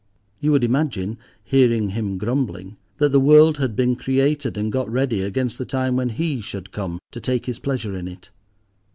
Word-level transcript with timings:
You 0.39 0.51
would 0.53 0.63
imagine, 0.63 1.19
hearing 1.43 1.89
him 1.89 2.17
grumbling, 2.17 2.75
that 2.97 3.09
the 3.11 3.19
world 3.19 3.57
had 3.57 3.75
been 3.75 3.95
created 3.95 4.57
and 4.57 4.71
got 4.71 4.89
ready 4.91 5.21
against 5.21 5.59
the 5.59 5.63
time 5.65 5.95
when 5.95 6.09
he 6.09 6.41
should 6.41 6.71
come 6.71 6.97
to 7.11 7.21
take 7.21 7.45
his 7.45 7.59
pleasure 7.59 7.95
in 7.95 8.07
it. 8.07 8.31